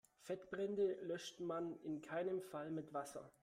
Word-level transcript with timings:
Fettbrände 0.23 0.95
löscht 1.03 1.41
man 1.41 1.79
in 1.83 2.01
keinem 2.01 2.41
Fall 2.41 2.71
mit 2.71 2.91
Wasser. 2.91 3.31